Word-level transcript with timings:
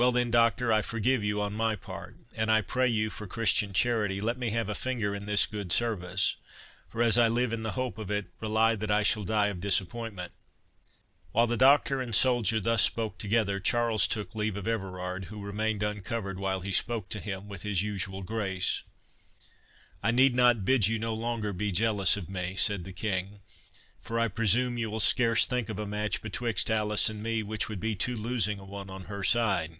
"Well, 0.00 0.12
then, 0.12 0.30
Doctor, 0.30 0.72
I 0.72 0.80
forgive 0.80 1.22
you 1.22 1.42
on 1.42 1.52
my 1.52 1.76
part: 1.76 2.16
and 2.34 2.50
I 2.50 2.62
pray 2.62 2.88
you, 2.88 3.10
for 3.10 3.26
Christian 3.26 3.74
charity, 3.74 4.18
let 4.22 4.38
me 4.38 4.48
have 4.48 4.70
a 4.70 4.74
finger 4.74 5.14
in 5.14 5.26
this 5.26 5.44
good 5.44 5.72
service; 5.72 6.36
for 6.88 7.02
as 7.02 7.18
I 7.18 7.28
live 7.28 7.52
in 7.52 7.62
hope 7.66 7.98
of 7.98 8.10
it, 8.10 8.24
rely 8.40 8.74
that 8.76 8.90
I 8.90 9.02
shall 9.02 9.24
die 9.24 9.48
of 9.48 9.60
disappointment." 9.60 10.32
While 11.32 11.46
the 11.46 11.58
Doctor 11.58 12.00
and 12.00 12.14
soldier 12.14 12.60
thus 12.60 12.80
spoke 12.82 13.18
together, 13.18 13.60
Charles 13.60 14.06
took 14.06 14.34
leave 14.34 14.56
of 14.56 14.66
Everard, 14.66 15.26
(who 15.26 15.42
remained 15.42 15.82
uncovered 15.82 16.38
while 16.38 16.62
he 16.62 16.72
spoke 16.72 17.10
to 17.10 17.20
him,) 17.20 17.46
with 17.46 17.60
his 17.60 17.82
usual 17.82 18.22
grace—"I 18.22 20.12
need 20.12 20.34
not 20.34 20.64
bid 20.64 20.88
you 20.88 20.98
no 20.98 21.12
longer 21.12 21.52
be 21.52 21.72
jealous 21.72 22.16
of 22.16 22.30
me," 22.30 22.54
said 22.54 22.84
the 22.84 22.94
King; 22.94 23.40
"for 24.00 24.18
I 24.18 24.28
presume 24.28 24.78
you 24.78 24.90
will 24.90 24.98
scarce 24.98 25.44
think 25.46 25.68
of 25.68 25.78
a 25.78 25.86
match 25.86 26.22
betwixt 26.22 26.70
Alice 26.70 27.10
and 27.10 27.22
me, 27.22 27.42
which 27.42 27.68
would 27.68 27.80
be 27.80 27.94
too 27.94 28.16
losing 28.16 28.58
a 28.58 28.64
one 28.64 28.88
on 28.88 29.04
her 29.04 29.22
side. 29.22 29.76